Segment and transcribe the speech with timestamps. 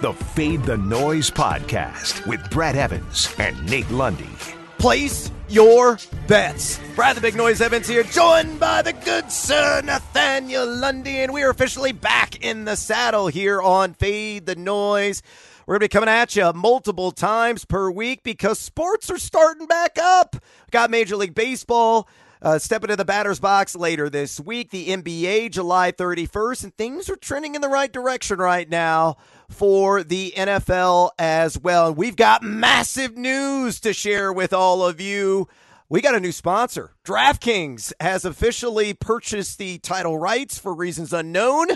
[0.00, 4.30] the Fade the Noise podcast with Brad Evans and Nate Lundy.
[4.78, 6.80] Place your bets.
[6.96, 11.42] Brad the Big Noise Evans here, joined by the good sir Nathaniel Lundy, and we
[11.42, 15.22] are officially back in the saddle here on Fade the Noise.
[15.66, 19.66] We're going to be coming at you multiple times per week because sports are starting
[19.66, 20.36] back up.
[20.70, 22.08] Got Major League Baseball
[22.42, 24.70] uh, step into the batter's box later this week.
[24.70, 29.18] The NBA, July 31st, and things are trending in the right direction right now
[29.50, 31.92] for the NFL as well.
[31.92, 35.48] We've got massive news to share with all of you.
[35.88, 36.92] We got a new sponsor.
[37.04, 41.66] DraftKings has officially purchased the title rights for reasons unknown.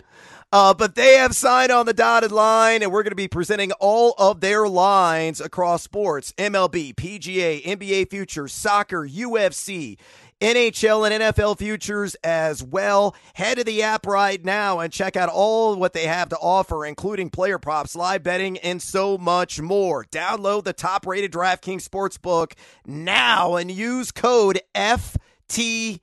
[0.52, 3.73] Uh, but they have signed on the dotted line, and we're going to be presenting
[3.80, 9.98] all of their lines across sports MLB, PGA, NBA futures, soccer, UFC,
[10.41, 13.15] NHL and NFL futures as well.
[13.35, 16.85] Head to the app right now and check out all what they have to offer,
[16.85, 20.04] including player props, live betting, and so much more.
[20.04, 22.52] Download the top rated DraftKings Sportsbook
[22.87, 26.01] now and use code FTN.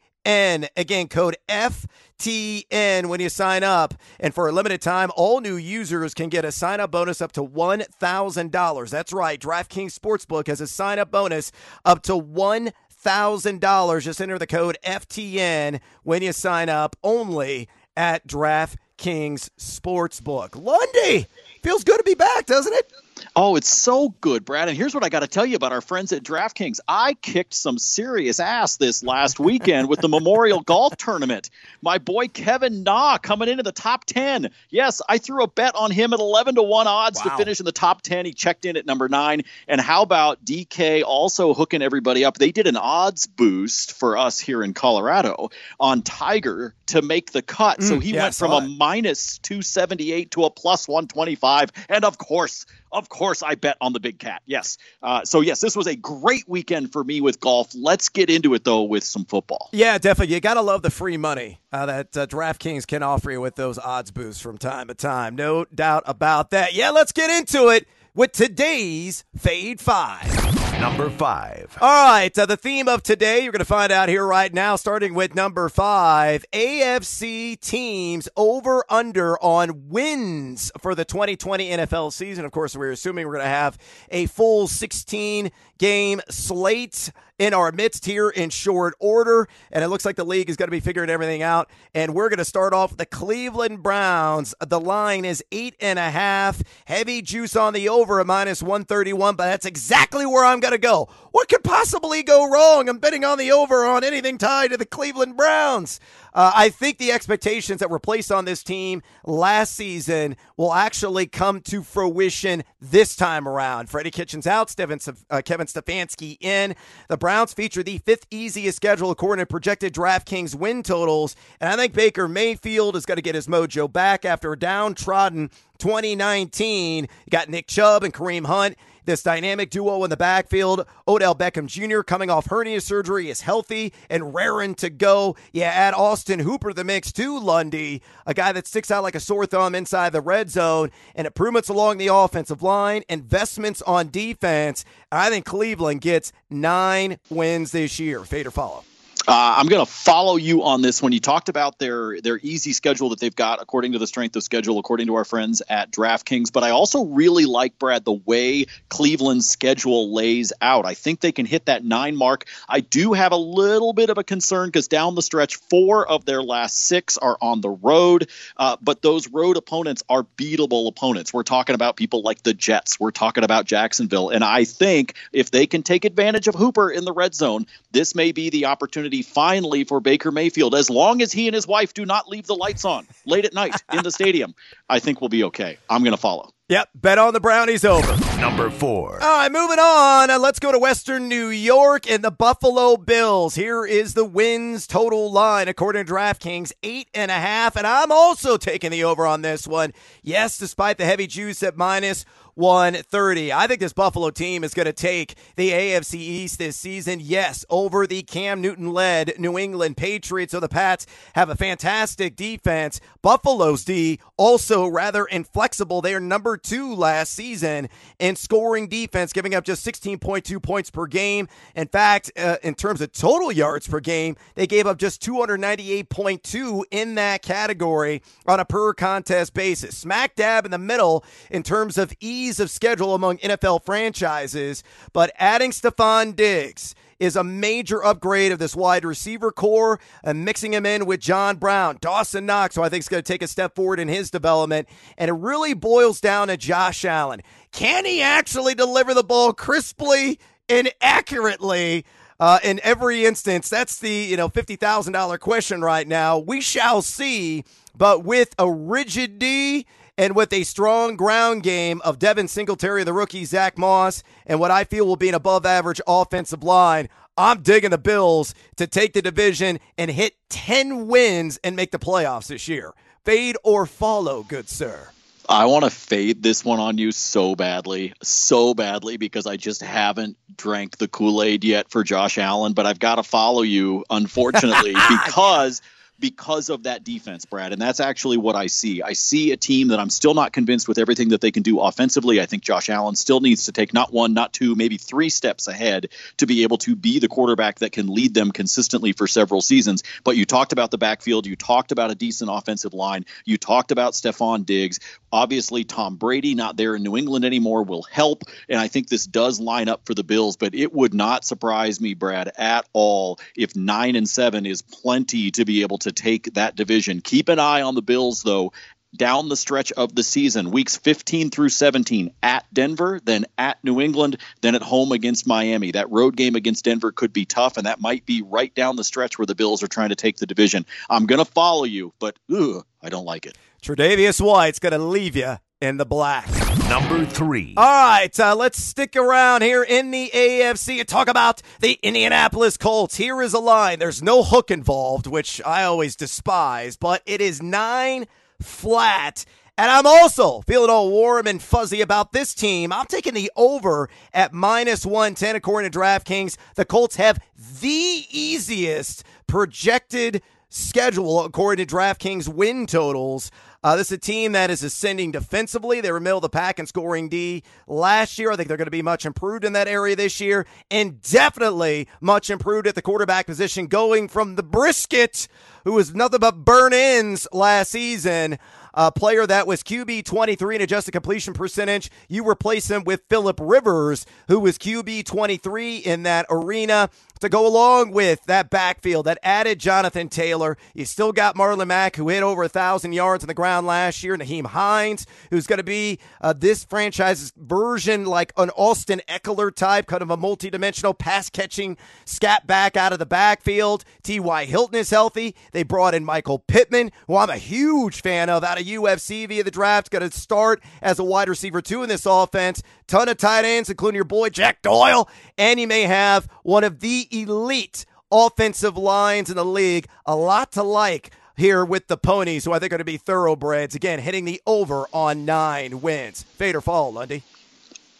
[0.77, 3.93] Again, code FTN when you sign up.
[4.19, 7.31] And for a limited time, all new users can get a sign up bonus up
[7.33, 8.89] to $1,000.
[8.89, 9.39] That's right.
[9.39, 11.51] DraftKings Sportsbook has a sign up bonus
[11.85, 12.71] up to $1,000
[13.03, 14.01] $1,000.
[14.01, 20.55] Just enter the code FTN when you sign up only at DraftKings Sportsbook.
[20.55, 21.27] Lundy,
[21.63, 22.91] feels good to be back, doesn't it?
[23.35, 24.67] Oh, it's so good, Brad.
[24.67, 26.79] And here's what I got to tell you about our friends at DraftKings.
[26.87, 31.49] I kicked some serious ass this last weekend with the Memorial Golf Tournament.
[31.81, 34.51] My boy Kevin Na coming into the top 10.
[34.69, 37.31] Yes, I threw a bet on him at 11 to 1 odds wow.
[37.31, 38.25] to finish in the top 10.
[38.25, 39.41] He checked in at number 9.
[39.67, 42.37] And how about DK also hooking everybody up?
[42.37, 45.49] They did an odds boost for us here in Colorado
[45.79, 47.79] on Tiger to make the cut.
[47.79, 51.71] Mm, so he yeah, went from a minus 278 to a plus 125.
[51.89, 54.41] And of course, of course, I bet on the big cat.
[54.45, 54.77] Yes.
[55.01, 57.71] Uh, so, yes, this was a great weekend for me with golf.
[57.73, 59.69] Let's get into it, though, with some football.
[59.71, 60.35] Yeah, definitely.
[60.35, 63.55] You got to love the free money uh, that uh, DraftKings can offer you with
[63.55, 65.35] those odds boosts from time to time.
[65.35, 66.73] No doubt about that.
[66.73, 71.77] Yeah, let's get into it with today's Fade 5 number five.
[71.79, 74.75] All right, uh, the theme of today, you're going to find out here right now,
[74.75, 82.45] starting with number five AFC teams over under on wins for the 2020 NFL season.
[82.45, 83.77] Of course, we're assuming we're going to have
[84.09, 89.47] a full 16 game slate in our midst here in short order.
[89.71, 91.69] And it looks like the league is going to be figuring everything out.
[91.93, 94.53] And we're going to start off the Cleveland Browns.
[94.65, 96.61] The line is eight and a half.
[96.85, 100.77] Heavy juice on the over at minus 131, but that's exactly where I'm going to
[100.77, 101.09] go.
[101.31, 102.89] What could possibly go wrong?
[102.89, 105.99] I'm betting on the over on anything tied to the Cleveland Browns.
[106.33, 111.27] Uh, I think the expectations that were placed on this team last season will actually
[111.27, 113.89] come to fruition this time around.
[113.89, 114.99] Freddie Kitchens out, Steven,
[115.29, 116.75] uh, Kevin Stefanski in.
[117.09, 121.35] The Browns feature the fifth easiest schedule according to projected DraftKings win totals.
[121.59, 125.49] And I think Baker Mayfield is going to get his mojo back after a downtrodden
[125.79, 127.03] 2019.
[127.03, 130.85] You got Nick Chubb and Kareem Hunt this dynamic duo in the backfield.
[131.07, 132.01] Odell Beckham Jr.
[132.01, 135.35] coming off hernia surgery is healthy and raring to go.
[135.51, 139.19] Yeah, add Austin Hooper the mix too, Lundy, a guy that sticks out like a
[139.19, 144.85] sore thumb inside the red zone, and improvements along the offensive line, investments on defense.
[145.11, 148.23] I think Cleveland gets nine wins this year.
[148.23, 148.83] Fade or follow.
[149.27, 152.73] Uh, I'm going to follow you on this when You talked about their their easy
[152.73, 155.91] schedule that they've got according to the strength of schedule, according to our friends at
[155.91, 156.51] DraftKings.
[156.51, 160.87] But I also really like Brad the way Cleveland's schedule lays out.
[160.87, 162.45] I think they can hit that nine mark.
[162.67, 166.25] I do have a little bit of a concern because down the stretch, four of
[166.25, 168.27] their last six are on the road.
[168.57, 171.31] Uh, but those road opponents are beatable opponents.
[171.31, 172.99] We're talking about people like the Jets.
[172.99, 177.05] We're talking about Jacksonville, and I think if they can take advantage of Hooper in
[177.05, 180.75] the red zone, this may be the opportunity opportunity finally for Baker Mayfield.
[180.75, 183.53] As long as he and his wife do not leave the lights on late at
[183.53, 184.55] night in the stadium,
[184.89, 185.77] I think we'll be okay.
[185.89, 186.51] I'm going to follow.
[186.69, 188.15] Yep, bet on the Brownies over.
[188.39, 189.21] Number four.
[189.21, 190.29] All right, moving on.
[190.29, 193.55] Uh, let's go to Western New York and the Buffalo Bills.
[193.55, 197.75] Here is the wins total line according to DraftKings, eight and a half.
[197.75, 199.91] And I'm also taking the over on this one.
[200.23, 202.23] Yes, despite the heavy juice at minus
[202.55, 203.53] 130.
[203.53, 207.65] I think this Buffalo team is going to take the AFC East this season, yes,
[207.69, 210.51] over the Cam Newton led New England Patriots.
[210.51, 211.05] So the Pats
[211.35, 212.99] have a fantastic defense.
[213.21, 216.01] Buffalo's D also rather inflexible.
[216.01, 217.89] They are number two last season
[218.19, 221.47] in scoring defense, giving up just 16.2 points per game.
[221.75, 226.83] In fact, uh, in terms of total yards per game, they gave up just 298.2
[226.91, 229.97] in that category on a per contest basis.
[229.97, 234.83] Smack dab in the middle in terms of ease of schedule among NFL franchises,
[235.13, 240.73] but adding Stefon Diggs is a major upgrade of this wide receiver core and mixing
[240.73, 243.47] him in with John Brown, Dawson Knox, who I think is going to take a
[243.47, 244.89] step forward in his development.
[245.19, 247.41] And it really boils down to Josh Allen.
[247.71, 252.05] Can he actually deliver the ball crisply and accurately?
[252.39, 256.39] Uh, in every instance, that's the you know fifty thousand dollar question right now.
[256.39, 257.63] We shall see,
[257.95, 259.85] but with a rigid D
[260.21, 264.69] and with a strong ground game of Devin Singletary, the rookie, Zach Moss, and what
[264.69, 269.13] I feel will be an above average offensive line, I'm digging the Bills to take
[269.13, 272.93] the division and hit 10 wins and make the playoffs this year.
[273.25, 275.09] Fade or follow, good sir.
[275.49, 279.81] I want to fade this one on you so badly, so badly, because I just
[279.81, 282.73] haven't drank the Kool Aid yet for Josh Allen.
[282.73, 285.81] But I've got to follow you, unfortunately, because
[286.21, 287.73] because of that defense, Brad.
[287.73, 289.01] And that's actually what I see.
[289.01, 291.79] I see a team that I'm still not convinced with everything that they can do
[291.79, 292.39] offensively.
[292.39, 295.67] I think Josh Allen still needs to take not one, not two, maybe three steps
[295.67, 299.61] ahead to be able to be the quarterback that can lead them consistently for several
[299.61, 300.03] seasons.
[300.23, 301.47] But you talked about the backfield.
[301.47, 303.25] You talked about a decent offensive line.
[303.43, 304.99] You talked about Stefon Diggs.
[305.31, 308.43] Obviously, Tom Brady not there in New England anymore will help.
[308.69, 311.99] And I think this does line up for the Bills, but it would not surprise
[311.99, 316.53] me, Brad, at all if nine and seven is plenty to be able to take
[316.53, 317.21] that division.
[317.21, 318.73] Keep an eye on the Bills, though,
[319.15, 323.99] down the stretch of the season, weeks 15 through 17 at Denver, then at New
[323.99, 325.91] England, then at home against Miami.
[325.91, 329.03] That road game against Denver could be tough, and that might be right down the
[329.03, 330.85] stretch where the Bills are trying to take the division.
[331.09, 333.57] I'm going to follow you, but ugh, I don't like it.
[333.81, 336.47] Tre'Davious White's going to leave you in the black.
[336.87, 337.73] Number three.
[337.75, 342.77] All right, uh, let's stick around here in the AFC and talk about the Indianapolis
[342.77, 343.17] Colts.
[343.17, 343.99] Here is a line.
[343.99, 348.25] There's no hook involved, which I always despise, but it is nine
[348.61, 349.43] flat.
[349.77, 352.93] And I'm also feeling all warm and fuzzy about this team.
[352.93, 356.55] I'm taking the over at minus 110 according to DraftKings.
[356.75, 357.39] The Colts have
[357.81, 360.41] the easiest projected
[360.71, 363.51] schedule according to DraftKings win totals.
[363.83, 366.01] Uh, this is a team that is ascending defensively.
[366.01, 368.51] They were middle of the pack in scoring D last year.
[368.51, 372.07] I think they're going to be much improved in that area this year, and definitely
[372.21, 375.47] much improved at the quarterback position, going from the brisket,
[375.83, 378.57] who was nothing but burn ins last season
[378.93, 382.09] a player that was QB 23 in adjusted completion percentage.
[382.27, 387.09] You replace him with Philip Rivers, who was QB 23 in that arena
[387.41, 390.77] to go along with that backfield that added Jonathan Taylor.
[390.93, 394.23] You still got Marlon Mack, who hit over a thousand yards on the ground last
[394.23, 394.37] year.
[394.37, 400.05] Nyheim Hines, who's going to be uh, this franchise's version, like an Austin Ekeler type,
[400.05, 404.03] kind of a multi-dimensional pass catching scat back out of the backfield.
[404.23, 404.65] T.Y.
[404.65, 405.55] Hilton is healthy.
[405.71, 409.63] They brought in Michael Pittman, who I'm a huge fan of out of USC via
[409.63, 410.11] the draft.
[410.11, 412.83] Going to start as a wide receiver too in this offense.
[413.07, 415.27] Ton of tight ends, including your boy Jack Doyle,
[415.57, 420.07] and you may have one of the elite offensive lines in the league.
[420.25, 423.17] A lot to like here with the ponies, who I think are going to be
[423.17, 423.95] thoroughbreds.
[423.95, 426.43] Again, hitting the over on nine wins.
[426.43, 427.43] Fade or fall, Lundy?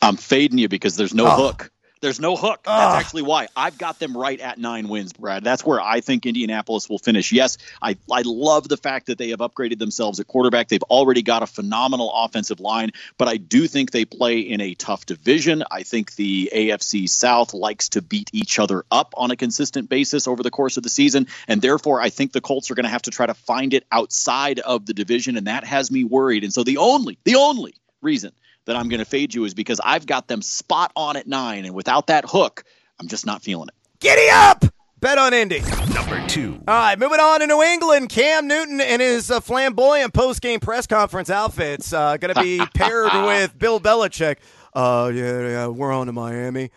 [0.01, 1.47] I'm fading you because there's no oh.
[1.47, 1.71] hook.
[2.01, 2.61] There's no hook.
[2.65, 5.43] That's actually why I've got them right at nine wins, Brad.
[5.43, 7.31] That's where I think Indianapolis will finish.
[7.31, 10.67] Yes, I, I love the fact that they have upgraded themselves at quarterback.
[10.67, 12.89] They've already got a phenomenal offensive line,
[13.19, 15.63] but I do think they play in a tough division.
[15.69, 20.27] I think the AFC South likes to beat each other up on a consistent basis
[20.27, 22.89] over the course of the season, and therefore I think the Colts are going to
[22.89, 26.43] have to try to find it outside of the division, and that has me worried.
[26.43, 28.31] And so the only, the only reason
[28.65, 31.65] that I'm going to fade you is because I've got them spot on at nine,
[31.65, 32.63] and without that hook,
[32.99, 33.75] I'm just not feeling it.
[33.99, 34.65] Giddy up!
[34.99, 35.61] Bet on Indy.
[35.95, 36.61] Number two.
[36.67, 38.09] All right, moving on to New England.
[38.09, 43.11] Cam Newton and his uh, flamboyant post-game press conference outfits uh, going to be paired
[43.25, 44.35] with Bill Belichick.
[44.75, 46.69] Uh, yeah, yeah, we're on to Miami.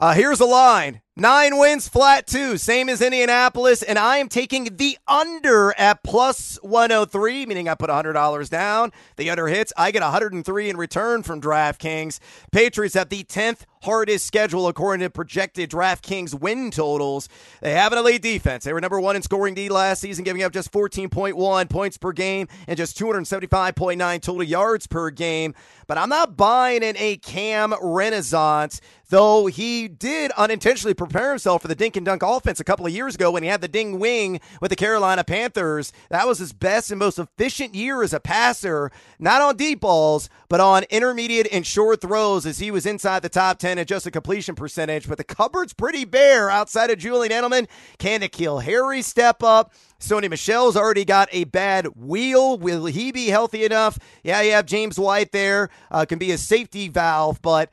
[0.00, 1.02] Uh, here's a line.
[1.20, 6.60] Nine wins flat two, same as Indianapolis, and I am taking the under at plus
[6.62, 8.92] 103, meaning I put $100 down.
[9.16, 12.20] The under hits, I get 103 in return from DraftKings.
[12.52, 17.28] Patriots have the 10th hardest schedule according to projected DraftKings win totals.
[17.60, 18.64] They have an elite defense.
[18.64, 22.12] They were number one in scoring D last season, giving up just 14.1 points per
[22.12, 25.54] game and just 275.9 total yards per game.
[25.86, 31.68] But I'm not buying in a Cam renaissance, though he did unintentionally prepare himself for
[31.68, 33.98] the dink and dunk offense a couple of years ago when he had the ding
[33.98, 35.92] wing with the Carolina Panthers.
[36.10, 40.28] That was his best and most efficient year as a passer, not on deep balls,
[40.48, 44.54] but on intermediate and short throws as he was inside the top 10 adjusted completion
[44.54, 45.08] percentage.
[45.08, 47.68] But the cupboard's pretty bare outside of Julian Edelman.
[47.98, 49.72] Can N'Keal Harry step up?
[50.00, 52.56] Sony Michel's already got a bad wheel.
[52.56, 53.98] Will he be healthy enough?
[54.22, 57.70] Yeah, you have James White there, uh, can be a safety valve, but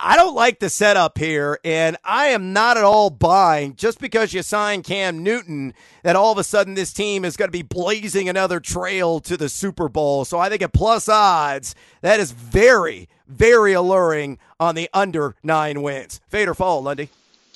[0.00, 4.32] I don't like the setup here, and I am not at all buying just because
[4.32, 7.62] you sign Cam Newton that all of a sudden this team is going to be
[7.62, 10.24] blazing another trail to the Super Bowl.
[10.24, 15.82] So I think at plus odds, that is very, very alluring on the under nine
[15.82, 16.22] wins.
[16.26, 17.10] Fade or fall, Lundy.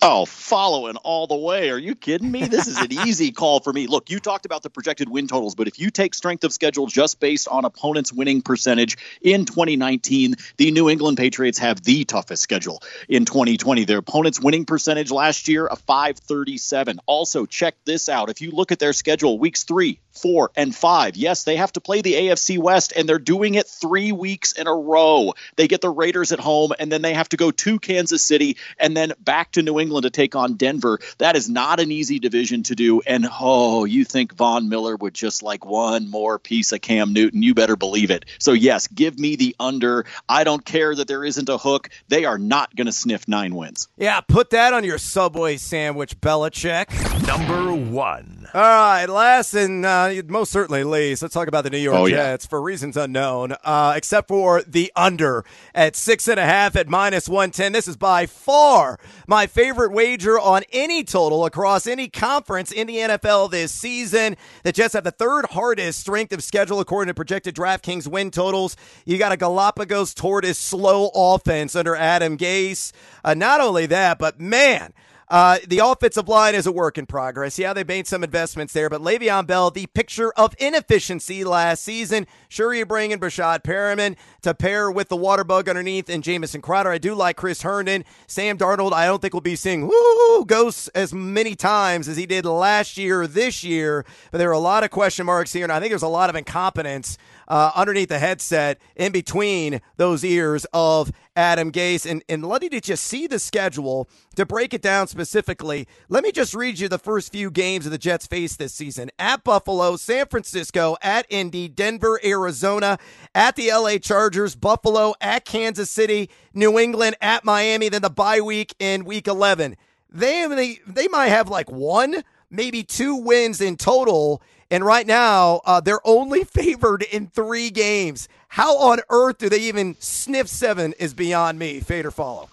[0.08, 1.68] Oh, following all the way.
[1.68, 2.46] Are you kidding me?
[2.46, 3.88] This is an easy call for me.
[3.88, 6.86] Look, you talked about the projected win totals, but if you take strength of schedule
[6.86, 12.40] just based on opponents' winning percentage in 2019, the New England Patriots have the toughest
[12.40, 13.84] schedule in 2020.
[13.84, 17.00] Their opponents' winning percentage last year, a 537.
[17.06, 18.30] Also, check this out.
[18.30, 21.80] If you look at their schedule, weeks three, four, and five, yes, they have to
[21.80, 25.34] play the AFC West, and they're doing it three weeks in a row.
[25.56, 28.56] They get the Raiders at home, and then they have to go to Kansas City
[28.78, 30.98] and then back to New England England to take on Denver.
[31.18, 33.00] That is not an easy division to do.
[33.06, 37.42] And oh, you think Von Miller would just like one more piece of Cam Newton?
[37.42, 38.26] You better believe it.
[38.38, 40.04] So, yes, give me the under.
[40.28, 41.88] I don't care that there isn't a hook.
[42.08, 43.88] They are not going to sniff nine wins.
[43.96, 46.86] Yeah, put that on your Subway sandwich, Belichick.
[47.26, 48.46] Number one.
[48.54, 52.06] All right, last and uh, most certainly least, let's talk about the New York Oh,
[52.06, 52.16] yeah.
[52.16, 56.88] Jets for reasons unknown, uh, except for the under at six and a half at
[56.88, 57.72] minus 110.
[57.72, 62.96] This is by far my favorite wager on any total across any conference in the
[62.96, 64.36] NFL this season.
[64.62, 68.76] The Jets have the third hardest strength of schedule according to projected DraftKings win totals.
[69.04, 72.92] You got a Galapagos tortoise slow offense under Adam Gase.
[73.24, 74.92] Uh, not only that, but man,
[75.28, 77.58] uh, the offensive line is a work in progress.
[77.58, 82.26] Yeah, they made some investments there, but Le'Veon Bell, the picture of inefficiency last season.
[82.48, 86.62] Sure, you bring in Breshad Perriman to pair with the water bug underneath and Jamison
[86.62, 86.90] Crowder.
[86.90, 88.04] I do like Chris Herndon.
[88.26, 92.26] Sam Darnold, I don't think we'll be seeing woo ghosts as many times as he
[92.26, 95.64] did last year or this year, but there are a lot of question marks here,
[95.64, 97.18] and I think there's a lot of incompetence
[97.48, 102.10] uh, underneath the headset in between those ears of Adam Gase.
[102.10, 105.86] And, and did you see the schedule to break it down specifically?
[106.08, 109.10] Let me just read you the first few games of the Jets face this season
[109.18, 112.98] at Buffalo, San Francisco, at Indy, Denver, Arizona,
[113.34, 118.40] at the LA Chargers, Buffalo, at Kansas City, New England, at Miami, then the bye
[118.40, 119.76] week in week 11.
[120.10, 124.42] They, they, they might have like one, maybe two wins in total.
[124.70, 128.28] And right now, uh, they're only favored in three games.
[128.48, 131.80] How on earth do they even sniff seven is beyond me.
[131.80, 132.48] Fade or follow.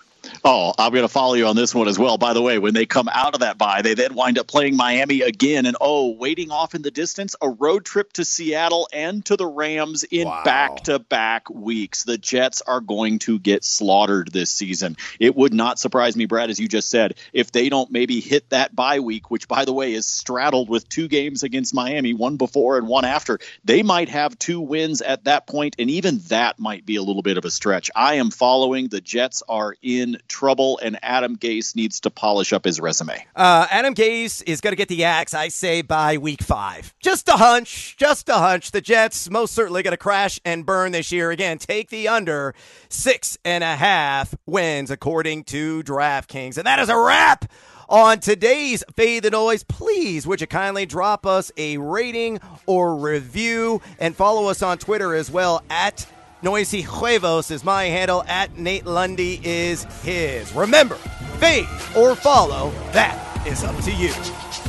[0.46, 2.18] Oh, I'm going to follow you on this one as well.
[2.18, 4.76] By the way, when they come out of that bye, they then wind up playing
[4.76, 5.66] Miami again.
[5.66, 9.46] And oh, waiting off in the distance, a road trip to Seattle and to the
[9.46, 12.04] Rams in back to back weeks.
[12.04, 14.98] The Jets are going to get slaughtered this season.
[15.20, 18.50] It would not surprise me, Brad, as you just said, if they don't maybe hit
[18.50, 22.38] that bye week, which, by the way, is straddled with two games against Miami, one
[22.38, 23.40] before and one after.
[23.64, 27.22] They might have two wins at that point, and even that might be a little
[27.22, 27.92] bit of a stretch.
[27.96, 28.88] I am following.
[28.88, 33.26] The Jets are in trouble, and Adam Gase needs to polish up his resume.
[33.36, 36.94] Uh, Adam Gase is going to get the axe, I say, by week five.
[37.02, 37.96] Just a hunch.
[37.98, 38.72] Just a hunch.
[38.72, 41.32] The Jets most certainly going to crash and burn this year.
[41.32, 42.56] Again, take the under
[42.90, 46.58] six and a half wins, according to DraftKings.
[46.58, 47.52] And that is a wrap
[47.90, 49.64] on today's Fade the Noise.
[49.64, 55.14] Please, would you kindly drop us a rating or review and follow us on Twitter
[55.14, 56.08] as well at
[56.44, 58.22] Noisy Huevos is my handle.
[58.28, 60.54] At Nate Lundy is his.
[60.54, 60.96] Remember,
[61.40, 64.12] fade or follow, that is up to you.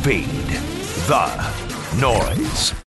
[0.04, 0.28] Fade
[1.08, 2.83] the noise.